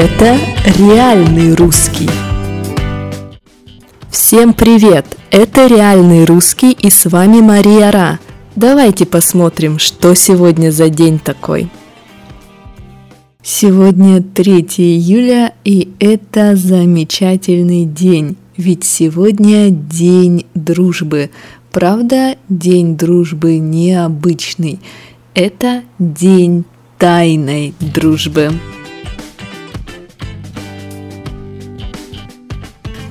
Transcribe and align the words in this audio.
Это 0.00 0.38
реальный 0.78 1.56
русский. 1.56 2.08
Всем 4.08 4.54
привет! 4.54 5.04
Это 5.32 5.66
реальный 5.66 6.24
русский 6.24 6.70
и 6.70 6.88
с 6.88 7.06
вами 7.06 7.40
Мария 7.40 7.90
Ра. 7.90 8.20
Давайте 8.54 9.06
посмотрим, 9.06 9.80
что 9.80 10.14
сегодня 10.14 10.70
за 10.70 10.88
день 10.88 11.18
такой. 11.18 11.68
Сегодня 13.42 14.22
3 14.22 14.60
июля 14.78 15.54
и 15.64 15.90
это 15.98 16.54
замечательный 16.54 17.84
день, 17.84 18.36
ведь 18.56 18.84
сегодня 18.84 19.70
день 19.70 20.46
дружбы. 20.54 21.30
Правда, 21.72 22.36
день 22.48 22.96
дружбы 22.96 23.58
необычный. 23.58 24.78
Это 25.34 25.82
день 25.98 26.66
тайной 26.98 27.74
дружбы. 27.80 28.52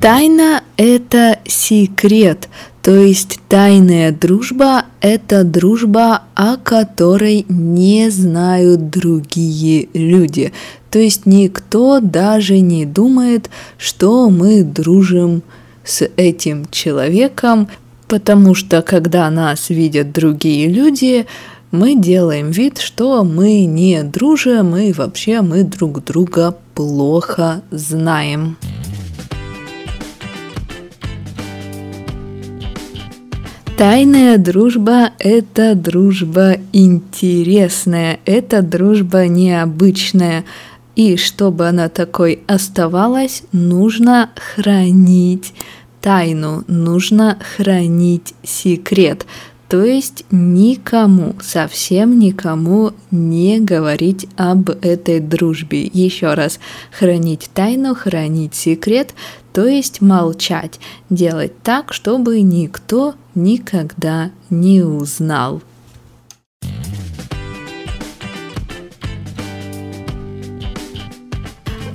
Тайна– 0.00 0.62
это 0.78 1.40
секрет, 1.46 2.48
то 2.80 2.96
есть 2.96 3.38
тайная 3.50 4.12
дружба– 4.12 4.86
это 5.02 5.44
дружба, 5.44 6.22
о 6.34 6.56
которой 6.56 7.44
не 7.50 8.08
знают 8.08 8.88
другие 8.88 9.90
люди. 9.92 10.54
То 10.90 10.98
есть 10.98 11.26
никто 11.26 12.00
даже 12.00 12.60
не 12.60 12.86
думает, 12.86 13.50
что 13.76 14.30
мы 14.30 14.62
дружим 14.62 15.42
с 15.84 16.08
этим 16.16 16.64
человеком, 16.70 17.68
потому 18.08 18.54
что 18.54 18.80
когда 18.80 19.28
нас 19.30 19.68
видят 19.68 20.12
другие 20.12 20.68
люди, 20.68 21.26
мы 21.72 21.94
делаем 21.94 22.50
вид, 22.50 22.78
что 22.78 23.22
мы 23.22 23.66
не 23.66 24.02
дружим 24.02 24.74
и 24.76 24.94
вообще 24.94 25.42
мы 25.42 25.62
друг 25.62 26.02
друга 26.02 26.56
плохо 26.74 27.60
знаем. 27.70 28.56
Тайная 33.80 34.36
дружба– 34.36 35.12
это 35.18 35.74
дружба 35.74 36.58
интересная, 36.70 38.20
это 38.26 38.60
дружба 38.60 39.26
необычная. 39.26 40.44
И 40.96 41.16
чтобы 41.16 41.66
она 41.66 41.88
такой 41.88 42.40
оставалась, 42.46 43.42
нужно 43.52 44.32
хранить 44.36 45.54
тайну, 46.02 46.62
нужно 46.66 47.38
хранить 47.56 48.34
секрет. 48.42 49.24
То 49.70 49.84
есть 49.84 50.24
никому, 50.32 51.36
совсем 51.40 52.18
никому 52.18 52.90
не 53.12 53.60
говорить 53.60 54.26
об 54.36 54.68
этой 54.68 55.20
дружбе. 55.20 55.84
Еще 55.84 56.34
раз, 56.34 56.58
хранить 56.90 57.48
тайну, 57.54 57.94
хранить 57.94 58.56
секрет, 58.56 59.14
то 59.52 59.68
есть 59.68 60.00
молчать, 60.00 60.80
делать 61.08 61.52
так, 61.62 61.92
чтобы 61.92 62.40
никто 62.40 63.14
никогда 63.36 64.32
не 64.50 64.82
узнал. 64.82 65.62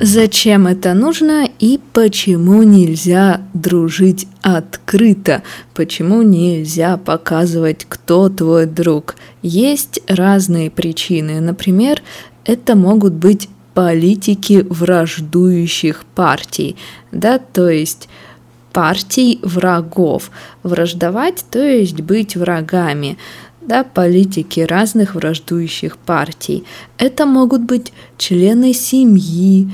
Зачем 0.01 0.67
это 0.67 0.93
нужно 0.93 1.47
и 1.57 1.79
почему 1.93 2.63
нельзя 2.63 3.41
дружить 3.53 4.27
открыто? 4.41 5.41
Почему 5.73 6.21
нельзя 6.21 6.97
показывать, 6.97 7.85
кто 7.87 8.27
твой 8.27 8.65
друг? 8.65 9.15
Есть 9.41 10.01
разные 10.07 10.69
причины. 10.69 11.39
Например, 11.39 12.01
это 12.43 12.75
могут 12.75 13.13
быть 13.13 13.47
политики 13.73 14.65
враждующих 14.69 16.03
партий, 16.13 16.75
да, 17.11 17.39
то 17.39 17.69
есть 17.69 18.09
партий 18.73 19.39
врагов. 19.43 20.29
Враждовать, 20.63 21.45
то 21.49 21.65
есть 21.65 22.01
быть 22.01 22.35
врагами 22.35 23.17
да, 23.67 23.83
политики 23.83 24.61
разных 24.61 25.15
враждующих 25.15 25.97
партий. 25.97 26.63
Это 26.97 27.25
могут 27.25 27.61
быть 27.61 27.93
члены 28.17 28.73
семьи, 28.73 29.71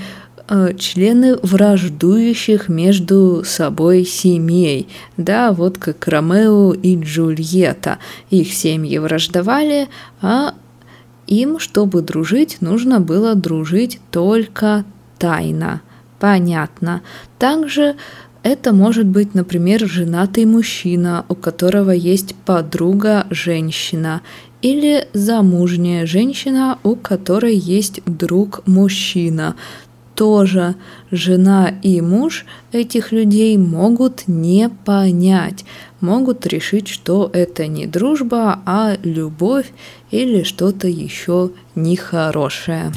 э, 0.48 0.74
члены 0.78 1.38
враждующих 1.38 2.70
между 2.70 3.44
собой 3.46 4.06
семей, 4.06 4.88
да, 5.18 5.52
вот 5.52 5.78
как 5.78 6.08
Ромео 6.08 6.74
и 6.74 6.96
Джульетта. 6.98 8.00
Их 8.30 8.54
семьи 8.54 8.98
враждовали, 8.98 9.88
а 10.22 10.54
им, 11.28 11.60
чтобы 11.60 12.02
дружить, 12.02 12.58
нужно 12.62 13.00
было 13.00 13.36
дружить 13.36 14.00
только 14.12 14.84
тайно. 15.18 15.82
Понятно. 16.20 17.02
Также 17.40 17.96
это 18.44 18.74
может 18.74 19.06
быть, 19.06 19.36
например, 19.36 19.88
женатый 19.88 20.46
мужчина, 20.46 21.26
у 21.30 21.36
которого 21.36 21.92
есть 21.92 22.36
подруга 22.46 23.28
женщина, 23.30 24.22
или 24.62 25.08
замужняя 25.14 26.06
женщина, 26.06 26.80
у 26.84 26.96
которой 26.96 27.56
есть 27.56 28.02
друг 28.06 28.66
мужчина. 28.68 29.56
Тоже 30.16 30.76
жена 31.10 31.74
и 31.82 32.02
муж 32.02 32.46
этих 32.72 33.12
людей 33.12 33.58
могут 33.58 34.28
не 34.28 34.70
понять, 34.70 35.66
могут 36.00 36.46
решить, 36.46 36.90
что 36.90 37.30
это 37.34 37.66
не 37.68 37.88
дружба, 37.88 38.60
а 38.66 38.98
любовь 39.04 39.72
или 40.12 40.44
что-то 40.44 40.88
еще 40.88 41.52
нехорошее. 41.76 42.92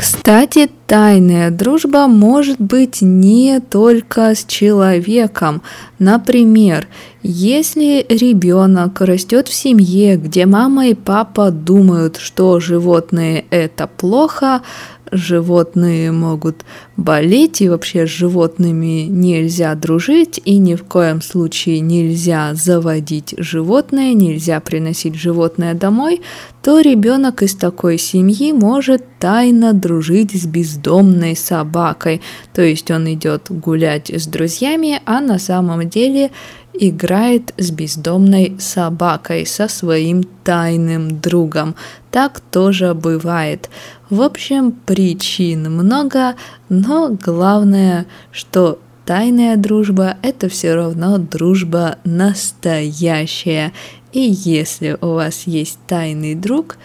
Кстати, 0.00 0.70
тайная 0.86 1.50
дружба 1.50 2.06
может 2.06 2.58
быть 2.58 3.02
не 3.02 3.60
только 3.60 4.34
с 4.34 4.46
человеком. 4.46 5.60
Например, 5.98 6.88
если 7.22 8.06
ребенок 8.08 9.02
растет 9.02 9.48
в 9.48 9.52
семье, 9.52 10.16
где 10.16 10.46
мама 10.46 10.86
и 10.86 10.94
папа 10.94 11.50
думают, 11.50 12.16
что 12.16 12.60
животные 12.60 13.44
это 13.50 13.86
плохо, 13.86 14.62
животные 15.10 16.12
могут 16.12 16.64
болеть, 16.96 17.60
и 17.60 17.68
вообще 17.68 18.06
с 18.06 18.10
животными 18.10 19.02
нельзя 19.02 19.74
дружить, 19.74 20.40
и 20.44 20.58
ни 20.58 20.74
в 20.74 20.84
коем 20.84 21.22
случае 21.22 21.80
нельзя 21.80 22.54
заводить 22.54 23.34
животное, 23.38 24.12
нельзя 24.14 24.60
приносить 24.60 25.14
животное 25.14 25.74
домой, 25.74 26.20
то 26.62 26.80
ребенок 26.80 27.42
из 27.42 27.54
такой 27.54 27.98
семьи 27.98 28.52
может 28.52 29.04
тайно 29.18 29.72
дружить 29.72 30.32
с 30.32 30.46
бездомной 30.46 31.36
собакой. 31.36 32.20
То 32.52 32.62
есть 32.62 32.90
он 32.90 33.12
идет 33.12 33.46
гулять 33.48 34.10
с 34.10 34.26
друзьями, 34.26 35.00
а 35.06 35.20
на 35.20 35.38
самом 35.38 35.88
деле 35.88 36.30
играет 36.72 37.52
с 37.56 37.70
бездомной 37.70 38.56
собакой, 38.58 39.46
со 39.46 39.68
своим 39.68 40.22
тайным 40.44 41.20
другом. 41.20 41.74
Так 42.10 42.40
тоже 42.40 42.94
бывает. 42.94 43.70
В 44.08 44.22
общем, 44.22 44.72
причин 44.72 45.72
много, 45.72 46.36
но 46.68 47.10
главное, 47.10 48.06
что 48.32 48.78
тайная 49.04 49.56
дружба– 49.56 50.16
это 50.22 50.48
все 50.48 50.74
равно 50.74 51.18
дружба 51.18 51.98
настоящая. 52.04 53.72
И 54.12 54.20
если 54.20 54.96
у 55.00 55.14
вас 55.14 55.46
есть 55.46 55.78
тайный 55.86 56.34
друг, 56.34 56.76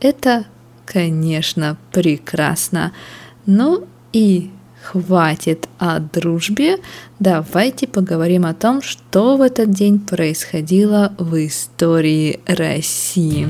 это, 0.00 0.44
конечно, 0.84 1.76
прекрасно. 1.92 2.92
Ну 3.46 3.86
и 4.12 4.50
хватит 4.82 5.68
о 5.78 5.98
дружбе, 5.98 6.78
давайте 7.18 7.86
поговорим 7.86 8.46
о 8.46 8.54
том, 8.54 8.80
что 8.82 9.36
в 9.36 9.42
этот 9.42 9.70
день 9.70 9.98
происходило 9.98 11.12
в 11.18 11.46
истории 11.46 12.40
России. 12.46 13.48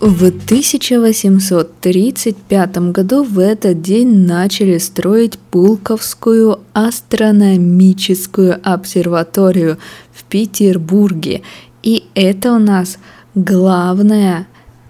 В 0.00 0.26
1835 0.26 2.78
году 2.92 3.24
в 3.24 3.40
этот 3.40 3.82
день 3.82 4.26
начали 4.26 4.78
строить 4.78 5.40
Пулковскую 5.50 6.60
астрономическую 6.72 8.60
обсерваторию 8.62 9.78
в 10.12 10.22
Петербурге. 10.22 11.42
И 11.82 12.04
это 12.14 12.52
у 12.52 12.58
нас 12.58 12.98
главная 13.34 14.46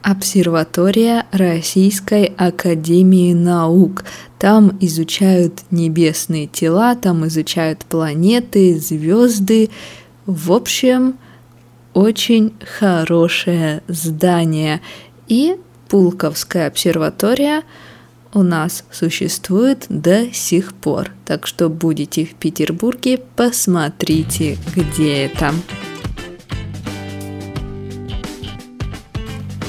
Обсерватория 0.08 1.26
Российской 1.32 2.32
Академии 2.38 3.34
Наук. 3.34 4.04
Там 4.38 4.78
изучают 4.80 5.60
небесные 5.70 6.46
тела, 6.46 6.96
там 6.96 7.26
изучают 7.26 7.80
планеты, 7.84 8.80
звезды. 8.80 9.68
В 10.24 10.52
общем, 10.52 11.18
очень 11.92 12.54
хорошее 12.78 13.82
здание. 13.86 14.80
И 15.26 15.56
Пулковская 15.90 16.68
обсерватория 16.68 17.62
у 18.32 18.42
нас 18.42 18.84
существует 18.90 19.84
до 19.90 20.32
сих 20.32 20.72
пор. 20.72 21.10
Так 21.26 21.46
что 21.46 21.68
будете 21.68 22.24
в 22.24 22.34
Петербурге, 22.34 23.20
посмотрите, 23.36 24.56
где 24.74 25.24
это. 25.26 25.52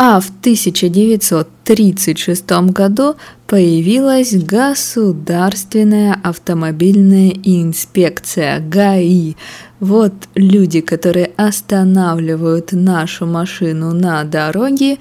А 0.02 0.22
в 0.22 0.30
1936 0.40 2.52
году 2.72 3.16
появилась 3.48 4.34
Государственная 4.34 6.18
автомобильная 6.24 7.34
инспекция 7.44 8.62
ГАИ. 8.62 9.36
Вот 9.82 10.14
люди, 10.36 10.80
которые 10.80 11.32
останавливают 11.36 12.72
нашу 12.72 13.26
машину 13.26 13.94
на 13.94 14.24
дороге 14.24 15.00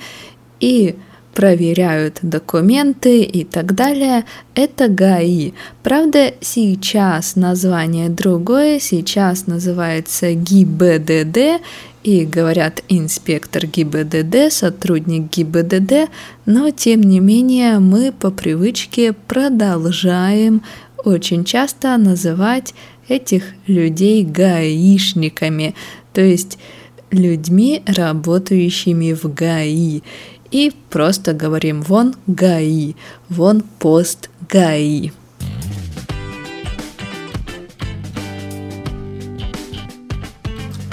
и 0.59 0.97
проверяют 1.33 2.19
документы 2.23 3.23
и 3.23 3.45
так 3.45 3.77
далее, 3.77 4.25
это 4.57 4.89
ГАИ. 4.89 5.53
Правда, 5.85 6.35
сейчас 6.41 7.37
название 7.37 8.09
другое, 8.09 8.81
сейчас 8.81 9.47
называется 9.47 10.33
ГИБДД, 10.33 11.61
и 12.09 12.25
говорят 12.25 12.83
инспектор 12.89 13.67
ГИБДД, 13.67 14.51
сотрудник 14.51 15.31
ГИБДД, 15.31 16.09
но 16.47 16.71
тем 16.71 17.03
не 17.03 17.21
менее 17.21 17.81
мы 17.81 18.13
по 18.13 18.31
привычке 18.31 19.13
продолжаем 19.13 20.63
очень 21.05 21.45
часто 21.45 21.99
называть 21.99 22.73
этих 23.09 23.43
людей 23.67 24.25
гаишниками, 24.25 25.75
то 26.15 26.23
есть 26.23 26.59
людьми, 27.11 27.83
работающими 27.85 29.13
в 29.13 29.31
ГАИ. 29.35 30.01
И 30.51 30.73
просто 30.89 31.35
говорим 31.35 31.83
вон 31.83 32.15
ГАИ, 32.27 32.95
вон 33.29 33.63
пост 33.79 34.31
ГАИ. 34.49 35.11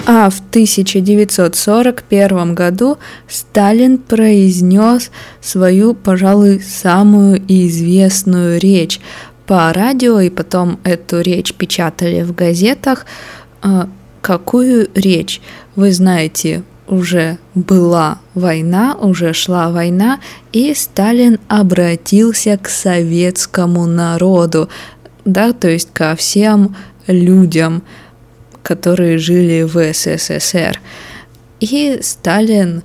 А 0.08 0.30
в 0.30 0.38
1941 0.50 2.54
году 2.54 2.98
Сталин 3.26 3.98
произнес 3.98 5.10
свою, 5.40 5.94
пожалуй, 5.94 6.60
самую 6.60 7.42
известную 7.48 8.60
речь 8.60 9.00
по 9.46 9.72
радио, 9.72 10.20
и 10.20 10.30
потом 10.30 10.78
эту 10.84 11.20
речь 11.20 11.52
печатали 11.54 12.22
в 12.22 12.36
газетах. 12.36 13.04
А, 13.62 13.88
какую 14.22 14.88
речь? 14.94 15.40
Вы 15.74 15.92
знаете, 15.92 16.62
уже 16.86 17.38
была 17.54 18.20
война, 18.34 18.94
уже 18.94 19.32
шла 19.32 19.70
война, 19.70 20.20
и 20.52 20.72
Сталин 20.74 21.40
обратился 21.48 22.56
к 22.56 22.68
советскому 22.68 23.86
народу, 23.86 24.68
да, 25.24 25.52
то 25.52 25.68
есть 25.68 25.88
ко 25.92 26.14
всем 26.14 26.76
людям, 27.08 27.82
которые 28.66 29.16
жили 29.16 29.62
в 29.62 29.92
СССР. 29.92 30.80
И 31.60 32.00
Сталин 32.02 32.82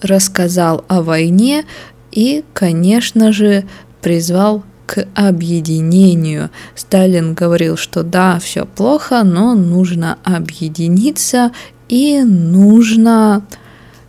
рассказал 0.00 0.82
о 0.88 1.02
войне 1.02 1.66
и, 2.10 2.42
конечно 2.54 3.30
же, 3.30 3.64
призвал 4.00 4.64
к 4.86 5.06
объединению. 5.14 6.48
Сталин 6.74 7.34
говорил, 7.34 7.76
что 7.76 8.02
да, 8.02 8.38
все 8.38 8.64
плохо, 8.64 9.22
но 9.22 9.54
нужно 9.54 10.16
объединиться 10.24 11.52
и 11.90 12.22
нужно 12.22 13.44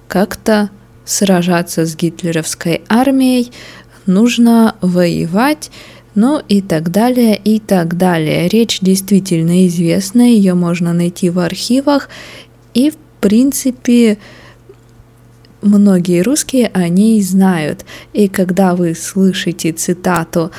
как-то 0.07 0.69
сражаться 1.03 1.85
с 1.85 1.97
гитлеровской 1.97 2.83
армией, 2.87 3.51
нужно 4.05 4.75
воевать, 4.79 5.71
ну 6.15 6.41
и 6.47 6.61
так 6.61 6.91
далее, 6.91 7.37
и 7.37 7.59
так 7.59 7.97
далее. 7.97 8.47
Речь 8.47 8.79
действительно 8.81 9.67
известна, 9.67 10.21
ее 10.21 10.53
можно 10.53 10.93
найти 10.93 11.29
в 11.29 11.39
архивах, 11.39 12.09
и 12.73 12.89
в 12.89 12.95
принципе 13.19 14.17
многие 15.61 16.21
русские 16.21 16.69
о 16.73 16.87
ней 16.87 17.21
знают. 17.21 17.85
И 18.13 18.27
когда 18.27 18.75
вы 18.75 18.95
слышите 18.95 19.71
цитату 19.71 20.51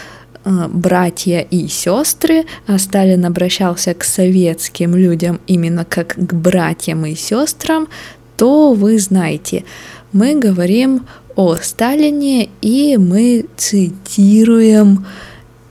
э, 0.45 0.69
братья 0.69 1.41
и 1.41 1.69
сестры, 1.69 2.45
а 2.67 2.79
Сталин 2.79 3.25
обращался 3.25 3.95
к 3.95 4.05
советским 4.05 4.95
людям 4.95 5.41
именно 5.47 5.85
как 5.85 6.15
к 6.15 6.33
братьям 6.35 7.05
и 7.05 7.15
сестрам, 7.15 7.89
то 8.37 8.73
вы 8.73 8.99
знаете, 8.99 9.65
мы 10.13 10.35
говорим 10.39 11.07
о 11.37 11.57
Сталине 11.57 12.49
и 12.61 12.97
мы 12.97 13.47
цитируем 13.57 15.07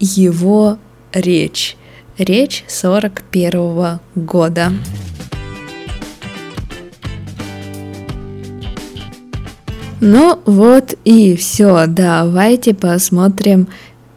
его 0.02 0.78
речь. 1.14 1.78
Речь 2.18 2.66
41 2.68 4.00
года. 4.16 4.72
Ну 10.02 10.40
вот 10.46 10.96
и 11.06 11.36
все. 11.36 11.86
Давайте 11.88 12.74
посмотрим, 12.74 13.68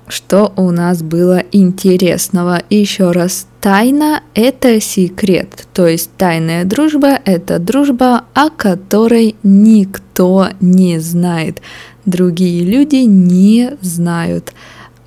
что 0.08 0.52
у 0.56 0.70
нас 0.70 1.02
было 1.02 1.42
интересного. 1.52 2.62
Еще 2.70 3.10
раз, 3.12 3.46
тайна– 3.60 4.22
это 4.34 4.80
секрет. 4.80 5.66
То 5.74 5.86
есть 5.86 6.10
тайная 6.16 6.64
дружба– 6.64 7.18
это 7.26 7.58
дружба, 7.58 8.24
о 8.32 8.48
которой 8.48 9.36
никто 9.42 10.48
не 10.60 10.98
знает. 11.00 11.60
Другие 12.06 12.64
люди 12.64 13.04
не 13.04 13.76
знают 13.82 14.54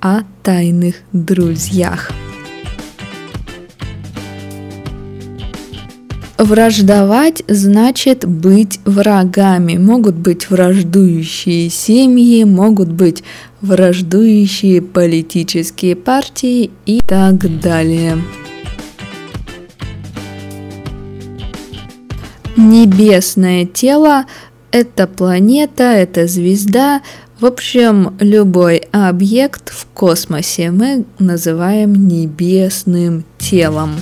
о 0.00 0.20
тайных 0.42 0.96
друзьях. 1.12 2.10
Враждовать 6.38 7.42
значит 7.48 8.24
быть 8.24 8.78
врагами. 8.84 9.76
Могут 9.76 10.14
быть 10.14 10.50
враждующие 10.50 11.68
семьи, 11.68 12.44
могут 12.44 12.92
быть 12.92 13.24
враждующие 13.60 14.80
политические 14.80 15.96
партии 15.96 16.70
и 16.86 17.00
так 17.00 17.60
далее. 17.60 18.18
Небесное 22.56 23.66
тело– 23.66 24.26
это 24.70 25.06
планета, 25.06 25.84
это 25.84 26.26
звезда, 26.26 27.02
в 27.40 27.46
общем, 27.46 28.16
любой 28.18 28.78
объект 28.90 29.70
в 29.70 29.86
космосе 29.94 30.72
мы 30.72 31.04
называем 31.20 31.94
небесным 31.94 33.24
телом. 33.38 33.92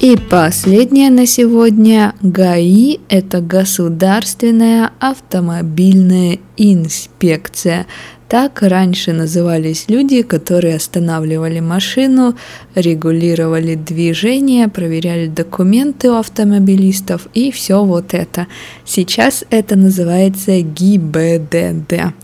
И 0.00 0.16
последнее 0.16 1.10
на 1.10 1.26
сегодня. 1.26 2.14
ГАИ– 2.22 3.00
это 3.10 3.42
Государственная 3.42 4.92
автомобильная 4.98 6.38
инспекция. 6.56 7.86
Так 8.26 8.62
раньше 8.62 9.12
назывались 9.12 9.84
люди, 9.88 10.22
которые 10.22 10.76
останавливали 10.76 11.60
машину, 11.60 12.34
регулировали 12.74 13.74
движение, 13.74 14.68
проверяли 14.68 15.26
документы 15.26 16.10
у 16.10 16.14
автомобилистов 16.14 17.28
и 17.34 17.50
все 17.50 17.84
вот 17.84 18.14
это. 18.14 18.46
Сейчас 18.86 19.44
это 19.50 19.76
называется 19.76 20.62
ГИБДД. 20.62 22.14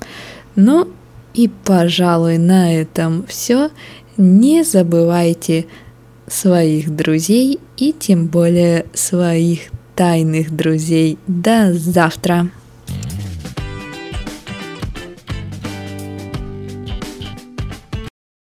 Ну 0.54 0.88
и, 1.35 1.50
пожалуй, 1.62 2.38
на 2.38 2.75
этом 2.75 3.26
все. 3.28 3.68
Не 4.16 4.64
забывайте 4.64 5.66
своих 6.26 6.95
друзей 6.95 7.61
и 7.76 7.92
тем 7.92 8.26
более 8.26 8.87
своих 8.95 9.71
тайных 9.95 10.54
друзей. 10.54 11.18
До 11.26 11.73
завтра! 11.73 12.50